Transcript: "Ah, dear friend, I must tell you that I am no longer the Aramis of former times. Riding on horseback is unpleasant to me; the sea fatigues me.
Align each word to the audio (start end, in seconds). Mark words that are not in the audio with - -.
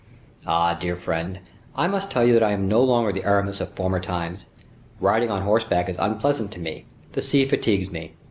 "Ah, 0.47 0.73
dear 0.73 0.95
friend, 0.95 1.41
I 1.75 1.87
must 1.87 2.09
tell 2.09 2.25
you 2.25 2.33
that 2.33 2.41
I 2.41 2.53
am 2.53 2.67
no 2.67 2.83
longer 2.83 3.11
the 3.11 3.23
Aramis 3.23 3.61
of 3.61 3.75
former 3.75 3.99
times. 3.99 4.47
Riding 4.99 5.29
on 5.29 5.43
horseback 5.43 5.87
is 5.89 5.95
unpleasant 5.99 6.49
to 6.53 6.59
me; 6.59 6.85
the 7.11 7.21
sea 7.21 7.45
fatigues 7.47 7.91
me. 7.91 8.15